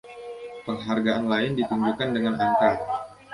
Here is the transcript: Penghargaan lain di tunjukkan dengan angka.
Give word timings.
Penghargaan 0.65 1.25
lain 1.31 1.51
di 1.57 1.61
tunjukkan 1.69 2.09
dengan 2.15 2.33
angka. 2.45 2.71